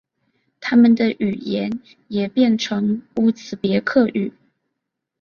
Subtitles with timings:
[0.59, 4.33] 他们语言也变成乌兹别克语。